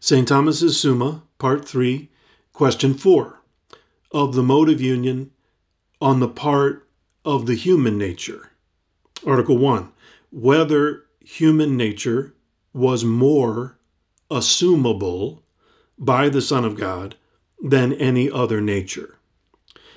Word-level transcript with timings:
St. 0.00 0.26
Thomas's 0.26 0.80
Summa, 0.80 1.22
Part 1.38 1.68
3, 1.68 2.08
Question 2.52 2.94
4, 2.94 3.40
of 4.12 4.34
the 4.34 4.42
mode 4.42 4.68
of 4.68 4.80
union 4.80 5.30
on 6.00 6.20
the 6.20 6.28
part 6.28 6.88
of 7.24 7.46
the 7.46 7.54
human 7.54 7.96
nature. 7.96 8.50
Article 9.26 9.56
1. 9.56 9.90
Whether 10.30 11.04
human 11.20 11.76
nature 11.76 12.34
was 12.72 13.04
more 13.04 13.78
assumable 14.30 15.42
by 15.98 16.28
the 16.28 16.42
Son 16.42 16.64
of 16.64 16.76
God 16.76 17.14
than 17.62 17.92
any 17.94 18.30
other 18.30 18.60
nature. 18.60 19.18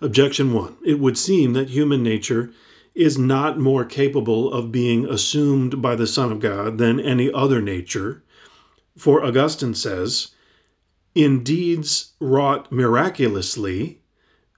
Objection 0.00 0.52
1. 0.52 0.76
It 0.84 1.00
would 1.00 1.18
seem 1.18 1.54
that 1.54 1.70
human 1.70 2.02
nature 2.02 2.52
is 2.94 3.18
not 3.18 3.58
more 3.58 3.84
capable 3.84 4.52
of 4.52 4.70
being 4.70 5.06
assumed 5.06 5.80
by 5.82 5.96
the 5.96 6.06
Son 6.06 6.30
of 6.30 6.40
God 6.40 6.78
than 6.78 7.00
any 7.00 7.32
other 7.32 7.60
nature. 7.60 8.22
For 8.98 9.24
Augustine 9.24 9.74
says, 9.74 10.32
In 11.14 11.44
deeds 11.44 12.14
wrought 12.18 12.72
miraculously, 12.72 14.00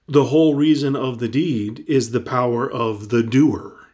the 0.07 0.25
whole 0.25 0.55
reason 0.55 0.95
of 0.95 1.19
the 1.19 1.27
deed 1.27 1.85
is 1.87 2.09
the 2.09 2.21
power 2.21 2.67
of 2.67 3.09
the 3.09 3.21
doer. 3.21 3.89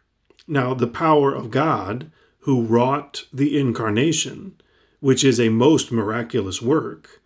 Now, 0.46 0.72
the 0.72 0.86
power 0.86 1.34
of 1.34 1.50
God, 1.50 2.10
who 2.40 2.62
wrought 2.62 3.26
the 3.30 3.58
incarnation, 3.58 4.54
which 5.00 5.22
is 5.22 5.38
a 5.38 5.50
most 5.50 5.92
miraculous 5.92 6.62
work, 6.62 7.20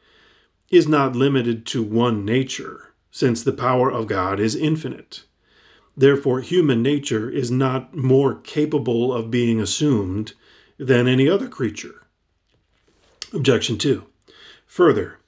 is 0.73 0.89
not 0.89 1.14
limited 1.14 1.64
to 1.66 1.83
one 1.84 2.25
nature, 2.25 2.92
since 3.12 3.45
the 3.45 3.52
power 3.52 3.89
of 3.89 4.09
God 4.09 4.41
is 4.41 4.56
infinite. 4.56 5.23
Therefore, 5.97 6.41
human 6.41 6.83
nature 6.83 7.30
is 7.30 7.52
not 7.52 7.95
more 7.95 8.34
capable 8.34 9.12
of 9.12 9.30
being 9.30 9.61
assumed 9.61 10.33
than 10.77 11.06
any 11.06 11.28
other 11.28 11.47
creature. 11.47 12.02
Objection 13.34 13.78
2. 13.78 14.04
Further, 14.66 15.18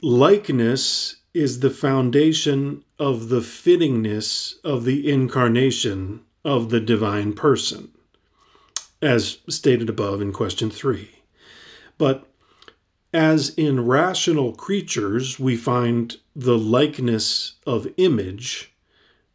likeness 0.00 1.16
is 1.34 1.60
the 1.60 1.68
foundation 1.68 2.82
of 2.98 3.28
the 3.28 3.42
fittingness 3.42 4.54
of 4.64 4.84
the 4.84 5.06
incarnation 5.10 6.22
of 6.46 6.70
the 6.70 6.80
divine 6.80 7.34
person, 7.34 7.90
as 9.02 9.38
stated 9.48 9.90
above 9.90 10.22
in 10.22 10.32
question 10.32 10.70
3. 10.70 11.10
But 11.98 12.26
as 13.12 13.50
in 13.50 13.84
rational 13.86 14.54
creatures 14.54 15.38
we 15.38 15.56
find 15.56 16.16
the 16.34 16.56
likeness 16.56 17.52
of 17.66 17.86
image, 17.98 18.72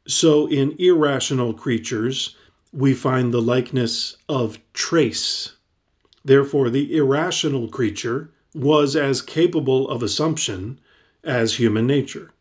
so 0.08 0.48
in 0.48 0.76
irrational 0.80 1.54
creatures 1.54 2.36
we 2.74 2.96
find 2.96 3.32
the 3.32 3.42
likeness 3.42 4.18
of 4.28 4.58
trace. 4.74 5.55
Therefore, 6.26 6.72
the 6.72 6.98
irrational 6.98 7.68
creature 7.68 8.32
was 8.56 8.96
as 8.96 9.22
capable 9.22 9.88
of 9.88 10.02
assumption 10.02 10.80
as 11.24 11.54
human 11.54 11.86
nature. 11.86 12.32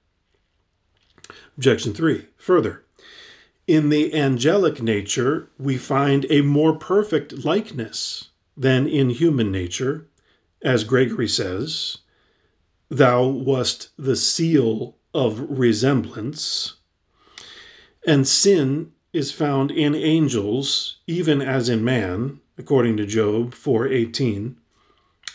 Objection 1.59 1.93
3. 1.93 2.25
Further, 2.39 2.83
in 3.67 3.91
the 3.91 4.15
angelic 4.15 4.81
nature 4.83 5.51
we 5.59 5.77
find 5.77 6.25
a 6.31 6.41
more 6.41 6.75
perfect 6.77 7.45
likeness 7.45 8.31
than 8.57 8.89
in 8.89 9.11
human 9.11 9.53
nature 9.53 10.07
as 10.63 10.85
Gregory 10.85 11.29
says, 11.29 11.99
Thou 12.89 13.27
wast 13.27 13.91
the 13.99 14.17
seal 14.17 14.97
of 15.13 15.41
resemblance. 15.51 16.75
And 18.07 18.27
sin 18.27 18.93
is 19.13 19.31
found 19.31 19.71
in 19.71 19.95
angels, 19.95 20.97
even 21.07 21.43
as 21.43 21.69
in 21.69 21.85
man, 21.85 22.41
according 22.57 22.97
to 22.97 23.05
Job 23.07 23.53
4:18. 23.55 24.57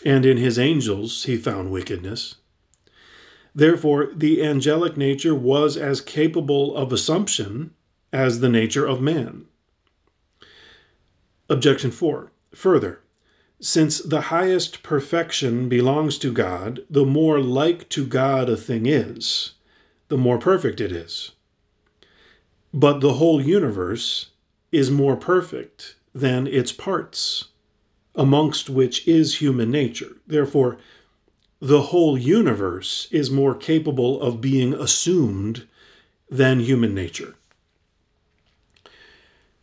And 0.04 0.24
in 0.24 0.38
his 0.38 0.58
angels 0.58 1.24
he 1.24 1.36
found 1.36 1.70
wickedness. 1.70 2.36
Therefore, 3.54 4.10
the 4.14 4.42
angelic 4.42 4.96
nature 4.96 5.34
was 5.34 5.76
as 5.76 6.00
capable 6.00 6.74
of 6.76 6.92
assumption 6.92 7.74
as 8.12 8.40
the 8.40 8.48
nature 8.48 8.86
of 8.86 9.00
man. 9.00 9.44
Objection 11.48 11.90
4. 11.90 12.32
Further, 12.54 13.00
since 13.60 13.98
the 13.98 14.22
highest 14.22 14.82
perfection 14.82 15.68
belongs 15.68 16.16
to 16.18 16.32
God, 16.32 16.84
the 16.88 17.04
more 17.04 17.40
like 17.40 17.88
to 17.90 18.06
God 18.06 18.48
a 18.48 18.56
thing 18.56 18.86
is, 18.86 19.52
the 20.08 20.16
more 20.16 20.38
perfect 20.38 20.80
it 20.80 20.92
is. 20.92 21.32
But 22.72 23.00
the 23.00 23.14
whole 23.14 23.42
universe 23.42 24.30
is 24.72 24.90
more 24.90 25.16
perfect 25.16 25.96
than 26.12 26.48
its 26.48 26.72
parts, 26.72 27.50
amongst 28.16 28.68
which 28.68 29.06
is 29.06 29.36
human 29.36 29.70
nature. 29.70 30.16
Therefore, 30.26 30.76
the 31.60 31.82
whole 31.82 32.18
universe 32.18 33.06
is 33.12 33.30
more 33.30 33.54
capable 33.54 34.20
of 34.20 34.40
being 34.40 34.74
assumed 34.74 35.68
than 36.28 36.58
human 36.58 36.96
nature. 36.96 37.36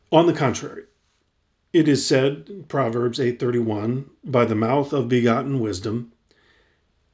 On 0.09 0.25
the 0.25 0.31
contrary, 0.31 0.85
it 1.73 1.85
is 1.85 2.05
said, 2.05 2.63
Proverbs 2.69 3.19
8:31, 3.19 4.05
by 4.23 4.45
the 4.45 4.55
mouth 4.55 4.93
of 4.93 5.09
begotten 5.09 5.59
wisdom, 5.59 6.13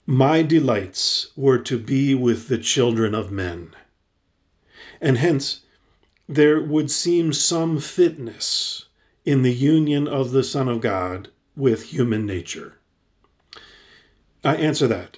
"My 0.06 0.44
delights 0.44 1.30
were 1.36 1.58
to 1.58 1.80
be 1.80 2.14
with 2.14 2.50
the 2.50 2.60
children 2.60 3.16
of 3.16 3.32
men." 3.32 3.74
And 5.02 5.18
hence 5.18 5.62
there 6.30 6.62
would 6.62 6.92
seem 6.92 7.34
some 7.34 7.80
fitness 7.80 8.86
in 9.25 9.41
the 9.41 9.53
union 9.53 10.07
of 10.07 10.31
the 10.31 10.44
Son 10.44 10.67
of 10.67 10.81
God 10.81 11.29
with 11.56 11.84
human 11.84 12.25
nature. 12.25 12.73
I 14.44 14.56
answer 14.56 14.88
that 14.88 15.17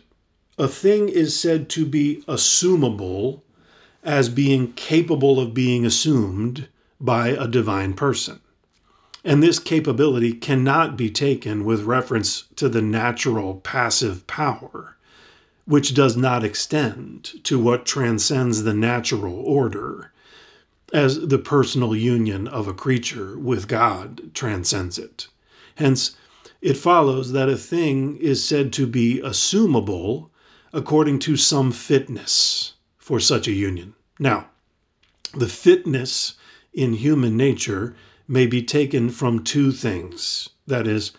a 0.58 0.68
thing 0.68 1.10
is 1.10 1.38
said 1.38 1.68
to 1.70 1.86
be 1.86 2.24
assumable 2.28 3.42
as 4.04 4.30
being 4.30 4.72
capable 4.74 5.40
of 5.40 5.54
being 5.54 5.86
assumed 5.86 6.68
by 7.02 7.30
a 7.30 7.48
divine 7.48 7.94
person. 7.94 8.40
And 9.24 9.42
this 9.42 9.58
capability 9.60 10.34
cannot 10.34 10.96
be 10.96 11.10
taken 11.10 11.66
with 11.66 11.84
reference 11.84 12.44
to 12.58 12.70
the 12.70 12.82
natural 12.82 13.56
passive 13.56 14.28
power, 14.28 14.96
which 15.66 15.96
does 15.96 16.16
not 16.16 16.44
extend 16.44 17.44
to 17.44 17.58
what 17.60 17.86
transcends 17.86 18.64
the 18.64 18.74
natural 18.74 19.36
order, 19.36 20.12
as 20.96 21.28
the 21.28 21.38
personal 21.38 21.94
union 21.94 22.48
of 22.48 22.70
a 22.70 22.74
creature 22.74 23.38
with 23.38 23.68
God 23.68 24.34
transcends 24.34 24.98
it. 24.98 25.28
Hence, 25.76 26.16
it 26.62 26.78
follows 26.78 27.34
that 27.34 27.50
a 27.50 27.58
thing 27.58 28.16
is 28.16 28.42
said 28.42 28.72
to 28.74 28.88
be 28.88 29.20
assumable 29.20 30.30
according 30.72 31.20
to 31.20 31.36
some 31.36 31.74
fitness 31.74 32.76
for 32.98 33.20
such 33.20 33.46
a 33.46 33.52
union. 33.52 33.94
Now, 34.20 34.52
the 35.34 35.50
fitness 35.50 36.36
in 36.74 36.94
human 36.94 37.36
nature 37.36 37.94
may 38.26 38.48
be 38.48 38.64
taken 38.64 39.10
from 39.10 39.44
two 39.44 39.74
things 39.74 40.48
that 40.66 40.88
is, 40.88 41.12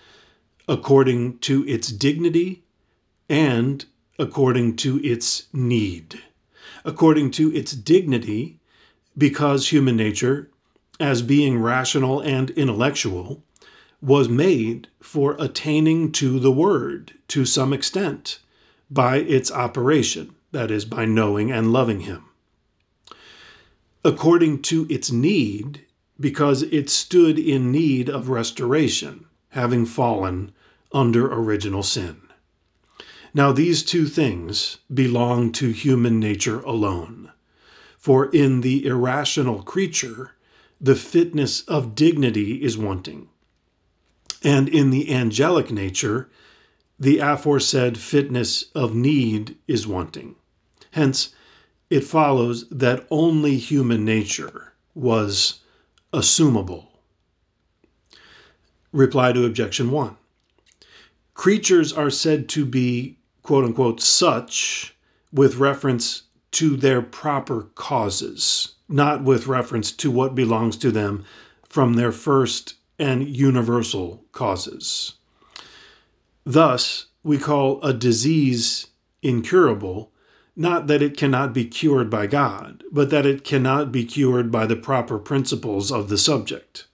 according 0.66 1.36
to 1.40 1.68
its 1.68 1.88
dignity 1.88 2.62
and 3.28 3.84
according 4.18 4.76
to 4.76 5.04
its 5.04 5.48
need. 5.52 6.22
According 6.82 7.32
to 7.32 7.54
its 7.54 7.72
dignity, 7.72 8.58
because 9.16 9.68
human 9.68 9.96
nature, 9.96 10.50
as 11.00 11.22
being 11.22 11.58
rational 11.58 12.20
and 12.20 12.50
intellectual, 12.50 13.42
was 14.02 14.28
made 14.28 14.88
for 15.00 15.36
attaining 15.38 16.12
to 16.12 16.38
the 16.38 16.52
Word 16.52 17.14
to 17.28 17.44
some 17.44 17.72
extent 17.72 18.38
by 18.90 19.16
its 19.18 19.50
operation, 19.50 20.34
that 20.52 20.70
is, 20.70 20.84
by 20.84 21.04
knowing 21.04 21.50
and 21.50 21.72
loving 21.72 22.00
Him. 22.00 22.24
According 24.04 24.62
to 24.62 24.86
its 24.88 25.10
need, 25.10 25.84
because 26.20 26.62
it 26.62 26.88
stood 26.88 27.38
in 27.38 27.72
need 27.72 28.08
of 28.08 28.28
restoration, 28.28 29.26
having 29.50 29.86
fallen 29.86 30.52
under 30.92 31.26
original 31.32 31.82
sin. 31.82 32.20
Now, 33.34 33.52
these 33.52 33.82
two 33.82 34.06
things 34.06 34.78
belong 34.92 35.52
to 35.52 35.70
human 35.70 36.20
nature 36.20 36.60
alone. 36.60 37.32
For 38.06 38.26
in 38.26 38.60
the 38.60 38.86
irrational 38.86 39.64
creature, 39.64 40.36
the 40.80 40.94
fitness 40.94 41.62
of 41.62 41.96
dignity 41.96 42.62
is 42.62 42.78
wanting. 42.78 43.30
And 44.44 44.68
in 44.68 44.90
the 44.90 45.12
angelic 45.12 45.72
nature, 45.72 46.30
the 47.00 47.18
aforesaid 47.18 47.98
fitness 47.98 48.66
of 48.76 48.94
need 48.94 49.56
is 49.66 49.88
wanting. 49.88 50.36
Hence, 50.92 51.30
it 51.90 52.04
follows 52.04 52.68
that 52.68 53.08
only 53.10 53.56
human 53.56 54.04
nature 54.04 54.74
was 54.94 55.58
assumable. 56.12 56.86
Reply 58.92 59.32
to 59.32 59.44
objection 59.44 59.90
1. 59.90 60.16
Creatures 61.34 61.92
are 61.92 62.10
said 62.10 62.48
to 62.50 62.64
be, 62.64 63.18
quote 63.42 63.64
unquote, 63.64 64.00
such 64.00 64.94
with 65.32 65.56
reference 65.56 66.22
to 66.52 66.76
their 66.76 67.02
proper 67.02 67.62
causes, 67.74 68.74
not 68.88 69.22
with 69.22 69.46
reference 69.46 69.92
to 69.92 70.10
what 70.10 70.34
belongs 70.34 70.76
to 70.76 70.90
them 70.90 71.24
from 71.68 71.94
their 71.94 72.12
first 72.12 72.74
and 72.98 73.28
universal 73.28 74.24
causes. 74.32 75.14
Thus, 76.44 77.06
we 77.22 77.38
call 77.38 77.82
a 77.82 77.92
disease 77.92 78.86
incurable, 79.22 80.12
not 80.54 80.86
that 80.86 81.02
it 81.02 81.16
cannot 81.16 81.52
be 81.52 81.64
cured 81.64 82.08
by 82.08 82.26
God, 82.26 82.84
but 82.90 83.10
that 83.10 83.26
it 83.26 83.44
cannot 83.44 83.90
be 83.90 84.04
cured 84.04 84.50
by 84.50 84.66
the 84.66 84.76
proper 84.76 85.18
principles 85.18 85.90
of 85.90 86.08
the 86.08 86.16
subject. 86.16 86.86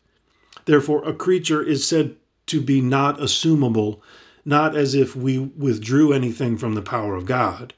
Therefore, 0.65 1.05
a 1.05 1.13
creature 1.13 1.63
is 1.63 1.87
said 1.87 2.17
to 2.47 2.61
be 2.61 2.81
not 2.81 3.19
assumable, 3.19 4.01
not 4.45 4.75
as 4.75 4.95
if 4.95 5.15
we 5.15 5.39
withdrew 5.39 6.13
anything 6.13 6.57
from 6.57 6.75
the 6.75 6.83
power 6.83 7.15
of 7.15 7.27
God, 7.27 7.75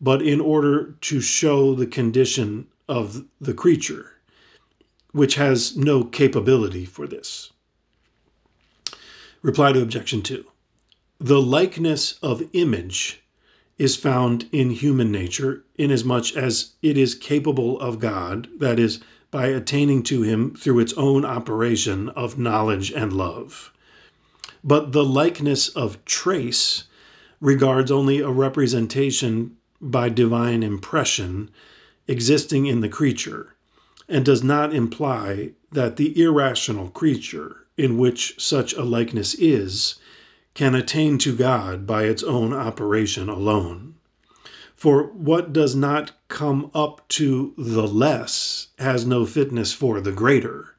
but 0.00 0.22
in 0.22 0.40
order 0.40 0.94
to 1.00 1.20
show 1.20 1.74
the 1.74 1.86
condition 1.86 2.66
of 2.88 3.24
the 3.40 3.54
creature, 3.54 4.12
which 5.12 5.34
has 5.34 5.76
no 5.76 6.04
capability 6.04 6.84
for 6.84 7.06
this. 7.06 7.50
Reply 9.42 9.72
to 9.72 9.82
objection 9.82 10.22
2. 10.22 10.44
The 11.20 11.42
likeness 11.42 12.18
of 12.22 12.42
image 12.52 13.20
is 13.78 13.96
found 13.96 14.48
in 14.50 14.70
human 14.70 15.12
nature 15.12 15.64
inasmuch 15.76 16.36
as 16.36 16.72
it 16.82 16.98
is 16.98 17.14
capable 17.14 17.78
of 17.80 18.00
God, 18.00 18.48
that 18.58 18.78
is, 18.78 19.00
by 19.30 19.46
attaining 19.46 20.02
to 20.04 20.22
him 20.22 20.54
through 20.54 20.80
its 20.80 20.92
own 20.94 21.24
operation 21.24 22.08
of 22.10 22.38
knowledge 22.38 22.90
and 22.90 23.12
love. 23.12 23.72
But 24.64 24.92
the 24.92 25.04
likeness 25.04 25.68
of 25.68 26.04
trace 26.04 26.84
regards 27.40 27.90
only 27.90 28.18
a 28.18 28.30
representation 28.30 29.56
by 29.80 30.08
divine 30.08 30.62
impression 30.62 31.48
existing 32.08 32.66
in 32.66 32.80
the 32.80 32.88
creature, 32.88 33.54
and 34.08 34.24
does 34.24 34.42
not 34.42 34.74
imply 34.74 35.50
that 35.70 35.96
the 35.96 36.20
irrational 36.20 36.88
creature 36.88 37.66
in 37.76 37.96
which 37.96 38.34
such 38.38 38.72
a 38.74 38.82
likeness 38.82 39.34
is 39.34 39.94
can 40.54 40.74
attain 40.74 41.16
to 41.16 41.34
God 41.34 41.86
by 41.86 42.04
its 42.04 42.22
own 42.24 42.52
operation 42.52 43.28
alone. 43.28 43.94
For 44.74 45.04
what 45.04 45.52
does 45.52 45.76
not 45.76 46.12
come 46.26 46.70
up 46.74 47.06
to 47.10 47.54
the 47.56 47.86
less 47.86 48.68
has 48.78 49.06
no 49.06 49.24
fitness 49.24 49.72
for 49.72 50.00
the 50.00 50.12
greater, 50.12 50.74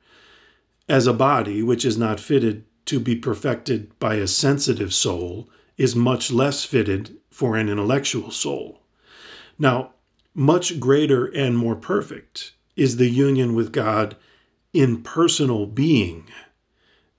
as 0.89 1.07
a 1.07 1.13
body 1.13 1.63
which 1.63 1.85
is 1.85 1.97
not 1.97 2.19
fitted 2.19 2.65
to 2.85 2.99
be 2.99 3.15
perfected 3.15 3.97
by 3.99 4.15
a 4.15 4.27
sensitive 4.27 4.93
soul 4.93 5.49
is 5.77 5.95
much 5.95 6.31
less 6.31 6.65
fitted 6.65 7.15
for 7.29 7.55
an 7.55 7.69
intellectual 7.69 8.31
soul. 8.31 8.81
Now, 9.59 9.91
much 10.33 10.79
greater 10.79 11.25
and 11.25 11.57
more 11.57 11.75
perfect 11.75 12.53
is 12.77 12.95
the 12.95 13.09
union 13.09 13.53
with 13.53 13.73
God 13.73 14.15
in 14.71 15.03
personal 15.03 15.65
being 15.65 16.29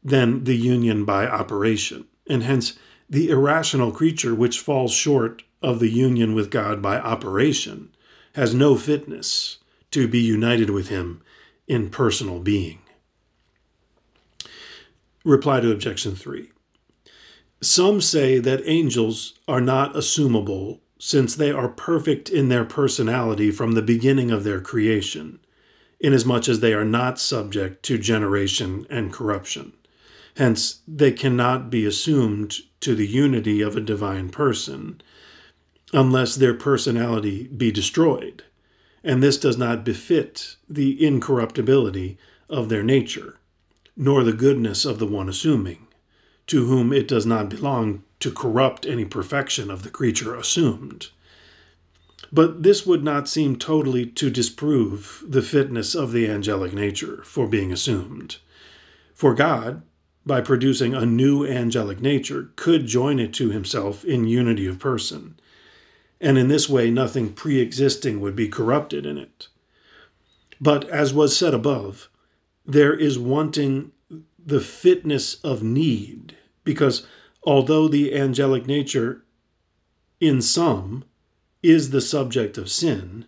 than 0.02 0.44
the 0.44 0.56
union 0.56 1.04
by 1.04 1.26
operation, 1.26 2.06
and 2.26 2.42
hence 2.42 2.78
the 3.10 3.28
irrational 3.28 3.92
creature 3.92 4.34
which 4.34 4.58
falls 4.58 4.92
short 4.92 5.42
of 5.60 5.80
the 5.80 5.90
union 5.90 6.34
with 6.34 6.50
God 6.50 6.80
by 6.80 6.98
operation 6.98 7.90
has 8.34 8.54
no 8.54 8.74
fitness 8.76 9.58
to 9.90 10.08
be 10.08 10.20
united 10.20 10.70
with 10.70 10.88
Him 10.88 11.20
in 11.66 11.90
personal 11.90 12.38
being. 12.38 12.78
Reply 15.24 15.60
to 15.60 15.72
Objection 15.72 16.16
3. 16.16 16.50
Some 17.60 18.00
say 18.00 18.38
that 18.38 18.62
angels 18.64 19.34
are 19.46 19.60
not 19.60 19.94
assumable 19.94 20.80
since 21.02 21.34
they 21.34 21.50
are 21.50 21.70
perfect 21.70 22.28
in 22.28 22.50
their 22.50 22.64
personality 22.64 23.50
from 23.50 23.72
the 23.72 23.80
beginning 23.80 24.30
of 24.30 24.44
their 24.44 24.60
creation, 24.60 25.38
inasmuch 25.98 26.46
as 26.46 26.60
they 26.60 26.74
are 26.74 26.84
not 26.84 27.18
subject 27.18 27.82
to 27.82 27.96
generation 27.96 28.86
and 28.90 29.10
corruption. 29.10 29.72
Hence, 30.36 30.82
they 30.86 31.10
cannot 31.10 31.70
be 31.70 31.86
assumed 31.86 32.58
to 32.80 32.94
the 32.94 33.06
unity 33.06 33.62
of 33.62 33.76
a 33.76 33.80
divine 33.80 34.28
person 34.28 35.00
unless 35.94 36.34
their 36.34 36.52
personality 36.52 37.44
be 37.44 37.72
destroyed, 37.72 38.44
and 39.02 39.22
this 39.22 39.38
does 39.38 39.56
not 39.56 39.86
befit 39.86 40.56
the 40.68 41.02
incorruptibility 41.02 42.18
of 42.50 42.68
their 42.68 42.82
nature, 42.82 43.38
nor 43.96 44.22
the 44.22 44.34
goodness 44.34 44.84
of 44.84 44.98
the 44.98 45.06
one 45.06 45.30
assuming, 45.30 45.86
to 46.46 46.66
whom 46.66 46.92
it 46.92 47.08
does 47.08 47.24
not 47.24 47.48
belong 47.48 48.02
to 48.20 48.30
corrupt 48.30 48.86
any 48.86 49.04
perfection 49.04 49.70
of 49.70 49.82
the 49.82 49.90
creature 49.90 50.34
assumed. 50.34 51.08
But 52.32 52.62
this 52.62 52.86
would 52.86 53.02
not 53.02 53.28
seem 53.28 53.56
totally 53.56 54.06
to 54.06 54.30
disprove 54.30 55.24
the 55.26 55.42
fitness 55.42 55.94
of 55.94 56.12
the 56.12 56.28
angelic 56.28 56.72
nature 56.72 57.22
for 57.24 57.48
being 57.48 57.72
assumed. 57.72 58.36
For 59.14 59.34
God, 59.34 59.82
by 60.24 60.40
producing 60.40 60.94
a 60.94 61.06
new 61.06 61.46
angelic 61.46 62.00
nature, 62.00 62.50
could 62.56 62.86
join 62.86 63.18
it 63.18 63.32
to 63.34 63.50
himself 63.50 64.04
in 64.04 64.28
unity 64.28 64.66
of 64.66 64.78
person, 64.78 65.40
and 66.20 66.36
in 66.36 66.48
this 66.48 66.68
way 66.68 66.90
nothing 66.90 67.32
pre 67.32 67.58
existing 67.58 68.20
would 68.20 68.36
be 68.36 68.48
corrupted 68.48 69.06
in 69.06 69.16
it. 69.16 69.48
But 70.60 70.88
as 70.90 71.14
was 71.14 71.36
said 71.36 71.54
above, 71.54 72.10
there 72.66 72.94
is 72.94 73.18
wanting 73.18 73.92
the 74.38 74.60
fitness 74.60 75.34
of 75.42 75.62
need, 75.62 76.36
because 76.64 77.06
although 77.42 77.88
the 77.88 78.14
angelic 78.14 78.66
nature 78.66 79.24
in 80.20 80.42
some 80.42 81.04
is 81.62 81.90
the 81.90 82.00
subject 82.00 82.58
of 82.58 82.70
sin, 82.70 83.24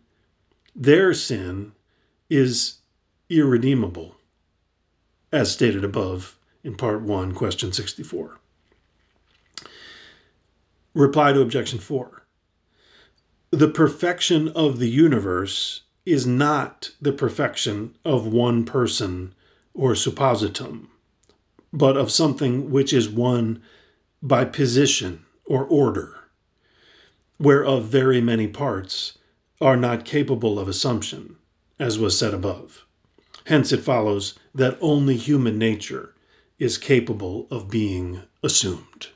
their 0.74 1.12
sin 1.14 1.72
is 2.28 2.78
irredeemable, 3.28 4.16
as 5.30 5.50
stated 5.50 5.84
above 5.84 6.38
in 6.64 6.74
Part 6.74 7.02
1, 7.02 7.34
Question 7.34 7.72
64. 7.72 8.38
Reply 10.94 11.32
to 11.32 11.40
Objection 11.40 11.78
4. 11.78 12.22
The 13.50 13.68
perfection 13.68 14.48
of 14.48 14.78
the 14.78 14.88
universe 14.88 15.82
is 16.04 16.26
not 16.26 16.90
the 17.00 17.12
perfection 17.12 17.96
of 18.04 18.26
one 18.26 18.64
person 18.64 19.34
or 19.74 19.92
suppositum, 19.94 20.88
but 21.72 21.96
of 21.96 22.10
something 22.10 22.70
which 22.70 22.92
is 22.92 23.08
one 23.08 23.62
by 24.22 24.44
position 24.44 25.24
or 25.44 25.64
order, 25.64 26.14
whereof 27.38 27.84
very 27.86 28.20
many 28.20 28.46
parts 28.46 29.18
are 29.60 29.76
not 29.76 30.04
capable 30.04 30.58
of 30.58 30.68
assumption, 30.68 31.36
as 31.78 31.98
was 31.98 32.16
said 32.16 32.32
above. 32.32 32.86
Hence 33.46 33.72
it 33.72 33.80
follows 33.80 34.38
that 34.54 34.78
only 34.80 35.16
human 35.16 35.58
nature 35.58 36.14
is 36.58 36.78
capable 36.78 37.48
of 37.50 37.68
being 37.70 38.22
assumed. 38.42 39.08